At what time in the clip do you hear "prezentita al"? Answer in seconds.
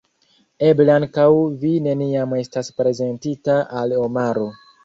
2.81-3.95